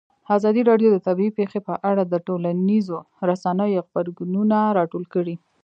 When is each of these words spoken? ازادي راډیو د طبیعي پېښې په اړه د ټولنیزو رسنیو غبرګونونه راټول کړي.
ازادي 0.35 0.61
راډیو 0.69 0.89
د 0.91 0.97
طبیعي 1.07 1.31
پېښې 1.39 1.59
په 1.67 1.73
اړه 1.89 2.03
د 2.05 2.15
ټولنیزو 2.27 2.97
رسنیو 3.29 3.83
غبرګونونه 3.85 4.57
راټول 4.77 5.03
کړي. 5.13 5.35